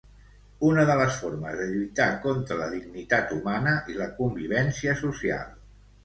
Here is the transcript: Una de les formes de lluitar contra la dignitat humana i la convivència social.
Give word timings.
Una 0.67 0.83
de 0.89 0.93
les 0.99 1.17
formes 1.23 1.57
de 1.59 1.65
lluitar 1.73 2.07
contra 2.23 2.57
la 2.61 2.69
dignitat 2.71 3.33
humana 3.35 3.75
i 3.95 3.99
la 3.99 4.07
convivència 4.23 4.97
social. 5.03 5.45